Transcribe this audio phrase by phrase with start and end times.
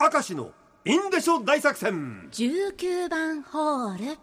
[0.00, 0.52] 明石の
[0.84, 2.28] インデショ大作戦。
[2.30, 4.16] 19番ホール。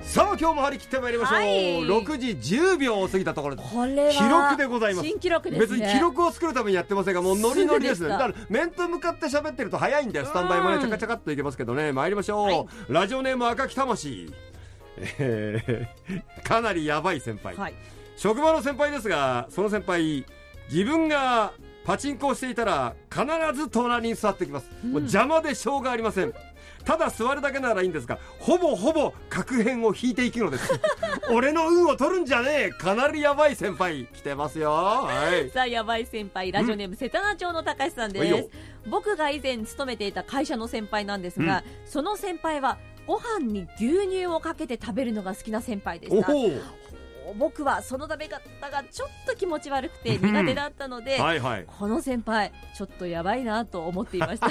[0.00, 1.80] さあ今日も張り切ってまいりましょう、はい。
[1.82, 5.06] 6時10秒を過ぎたところでこれは記録でございます。
[5.06, 5.78] 新記録ですね。
[5.78, 8.02] 別に記録を作るためにやってませんが もうノリノリです。
[8.02, 10.80] ねだから面と向かって喋ってると早いんだよスタンバイもねうん。
[10.80, 11.92] チャカチャカっといけますけどね。
[11.92, 12.66] 参りましょう、はい。
[12.88, 14.32] ラジオネーム赤木魂
[15.18, 17.74] えーかなりやばい先輩、はい。
[18.16, 20.24] 職場の先輩ですがその先輩
[20.70, 21.52] 自分が
[21.84, 26.34] パチンコをしていたら必ず隣に座ってきます、もう邪魔でしょうがありません。
[26.84, 30.80] ただ座るだけならいいんですがほぼほぼ角片を引いていくのです。
[31.30, 32.70] 俺の運を取るんじゃねえ。
[32.70, 34.72] かなりやばい先輩来てますよ。
[34.72, 35.50] はい。
[35.50, 38.48] さあやばい先輩ラジオネーム世田谷町の高橋さんです。
[38.88, 42.78] 僕が以前勤めていた会社の先輩なんですが、その先輩は
[43.08, 46.30] ご飯に牛乳をかけて食べるのが好きな先輩でした。
[47.38, 48.40] 僕はその食べ方
[48.70, 51.64] がちょっと気持ち悪くて苦手だったので、はいはい。
[51.66, 54.48] この先輩ちょっとやばいなと思っていました。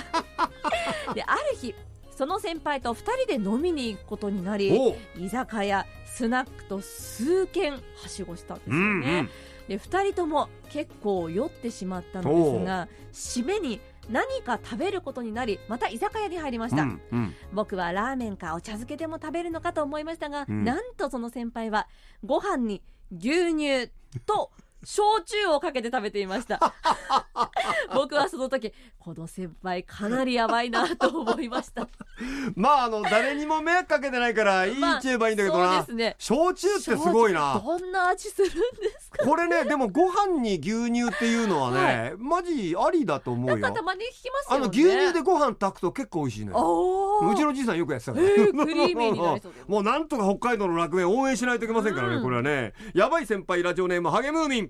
[1.14, 1.76] である日
[2.18, 9.30] その先輩と2人で飲みに行くことになりお居酒屋スナックと数軒はしごしたんですようんね、うん。
[9.68, 17.34] で2人とも結構酔ってしまったのですが締めに何か食べることになりまた居酒屋に入りました、うんうん。
[17.54, 20.64] 僕はラーメンかお茶漬けでも食べるのかと思いましたが、うん。
[20.64, 21.88] なんとその先輩は
[22.26, 23.92] ご飯に牛乳
[24.26, 24.52] と
[24.84, 26.74] 焼酎をかけて食べていました。
[27.94, 31.88] 僕はその時この先輩かなりやばいなと思いました。
[32.56, 36.16] まああの誰にも迷惑かけてないから いいまあっちゃえばいいんだけどな、ですね。
[36.20, 37.62] 焼酎ってすごいな。
[37.64, 38.60] どんな味するんで
[39.00, 43.58] すかこれねでもご飯に牛乳っていうのはね、マジありだと思うよ。
[43.58, 44.66] なんかたまに聞きますよね。
[44.66, 47.32] あの牛乳でご飯炊くと結構美味しいのよ。
[47.32, 52.24] うちのじいさんよくやってたから、えークリーミーになりそうもうなんとか北海道の楽園応援しないといけませんからね、うん。
[52.24, 52.74] これはね。
[52.94, 54.67] やばい先輩ラジオネームハゲムーミン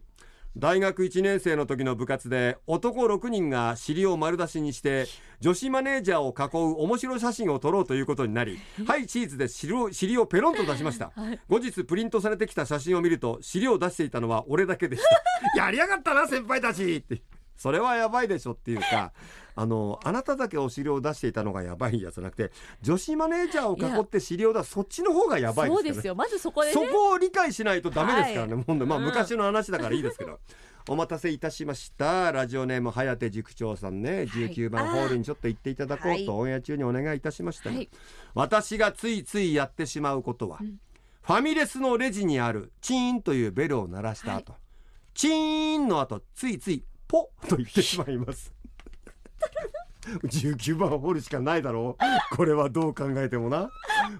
[0.59, 5.05] 大学1年生の時の部活で男6人が尻を丸出しにして
[5.39, 8.57] 女子マネージャーを囲う面白写真を撮ろうということになり
[8.87, 11.11] はいチーズで尻をペロンと出しました。
[11.15, 11.39] はい。
[11.47, 15.21] 後日プリントされてきた写真を見ると尻を出していたのは俺だけでした。
[15.63, 17.21] やりやがったな先輩たちって
[17.57, 19.11] それはやばいでしょっていうか
[19.55, 22.51] あのあなただけお尻を出していたのがやばいやつじゃなくて
[22.83, 25.83] 女子マネージャーを囲って尻を出すそっちの方がやばいですよね。
[25.83, 26.15] そうですよ。
[26.15, 28.63] まずそこでそねこを理解しないとダメですからね、はい。
[28.63, 29.05] ほんでまあうん。
[29.05, 30.39] 昔の話だからいいですけど、
[30.87, 32.31] お待たせいたしました。
[32.31, 34.23] ラジオネーム颯塾長さんね。
[34.23, 36.25] 19番ホールにちょっと行っていただこうはい。
[36.25, 37.89] とオンエア中にお願いいたしましたが、はい。
[38.35, 40.79] 私がついついやってしまうことは、ん。
[41.23, 44.55] ファミレスのレジにあるチーンというベルを鳴らした後、
[45.13, 48.53] チーンの後ついついポッと言ってしまいます。
[50.23, 52.35] 19番ホールしかないだろう。
[52.35, 53.69] これはどう考えてもな。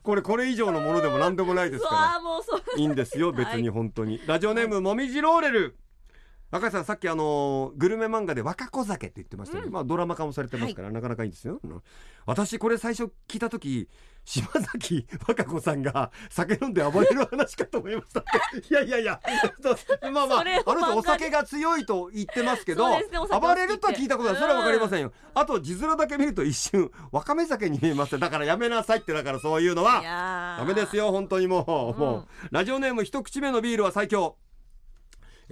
[0.03, 2.22] これこれ以上のものでも何でもないですうか
[2.76, 5.78] らいいんですよ別に本当に、ラジオネームもみじローレル
[6.50, 11.59] 赤井さんさっきあのグルメ漫画で若子酒って言ってましたけど、まあドラマ化もされてますから、なかなかいいんですよ。
[11.62, 11.81] うん。
[12.25, 13.90] 私これ最初聞いた時
[14.24, 18.24] 島崎和歌子さんが酒飲んで暴れる話かと思いました。
[18.69, 19.19] いやいやいや。
[20.13, 30.58] まあまああの人お酒が強いと言ってますけどね暴れるとは聞いたことないそれは分かりませんんよ、あと字面だけ見ると一瞬わかめ酒に見えますだからやめなさいってだからそういうのは。
[30.59, 31.96] ダメですよ本当にもう、う。
[31.97, 32.00] ん。
[32.00, 34.38] もうラジオネーム一口目のビールは最強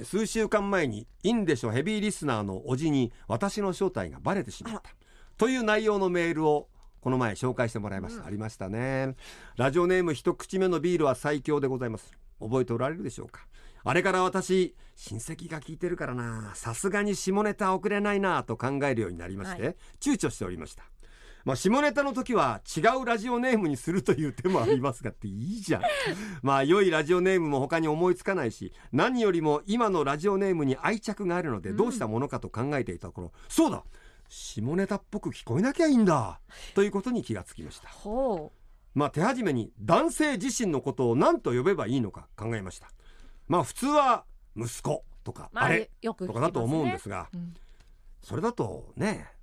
[0.03, 4.81] 数週間前にインデショヘビーリスナーのおじに私の正体がバレてしまった。
[5.37, 6.69] という内容のメールを
[7.01, 9.15] この前紹介してもらいました、ありましたね。
[9.57, 12.11] ラジオネーム一口目のビールは最強でございます。
[12.39, 13.45] 覚えておられるでしょうか？
[13.83, 16.51] あれから私親戚が聞いてるからな。
[16.55, 20.83] さすがに下ネタ送れないなと考えるようになりまして、は躊躇しておりました
[21.45, 25.81] まあ、下ネタの時は違うラジオネームにするという手もありますがっていいじゃん。
[26.41, 33.83] まあ良いラジオネームも他に思いつかないし何よりも今のラジオネームに愛着があるのでどうしたものかと考えていたところ、そうだ
[34.27, 36.39] 下ネタっぽく聞こえなきゃいいんだ
[36.73, 37.89] ということに気がつきました。
[37.89, 38.51] ほ
[38.95, 42.89] まあ手始めに男性自身のことを何と呼べばいいのか考えました。
[43.47, 44.25] まあ普通は
[44.55, 47.53] 息子とか、ああれとかだと思うんですがうん。
[48.23, 49.34] それだとねうん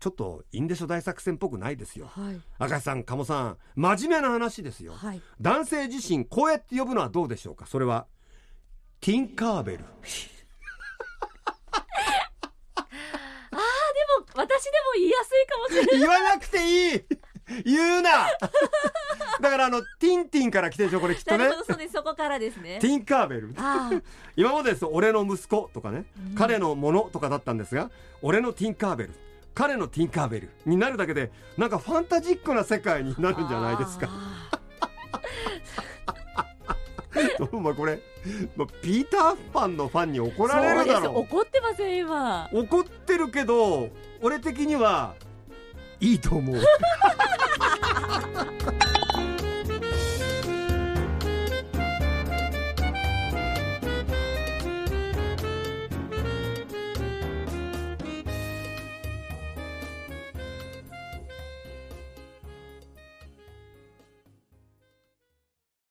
[0.00, 2.06] ちょっとインデショ大作戦っぽくないですよ。
[2.06, 2.40] はい。
[2.58, 4.94] 赤井さん鴨さん真面目な話ですよ。
[4.94, 5.22] はい。
[5.40, 7.66] 男性自身こうやって呼ぶのはどうでしょうか？
[7.66, 8.06] それは
[9.00, 9.78] ティンカーベル。
[9.78, 9.84] で
[14.18, 16.00] も私でも言いやすいかもしれない。
[16.00, 17.02] 言わなくていい。
[17.64, 18.10] 言うな。
[19.40, 21.48] だからあのティンティンから来てるでしょこれきっとね。
[21.66, 21.94] そうです。
[21.94, 22.78] そこからですね。
[22.80, 23.54] ティンカーベル。
[23.56, 24.02] ああ
[24.36, 24.80] 今までです。
[24.80, 27.90] と俺の息子とかね、うん彼のものとかだったんですが
[28.22, 29.14] 俺のティンカーベル
[29.54, 34.08] 彼のティンカーベルになるだけでなんかファンタジックな世界になるんじゃないですか。
[36.06, 36.14] あ
[37.52, 38.00] お前 これ、
[38.56, 41.02] まピーターパンのファンに怒られるだそうです。
[41.02, 42.48] ろ怒ってません今。
[42.52, 43.88] 怒ってるけど
[44.22, 45.14] 俺的には
[46.00, 46.56] いいと思う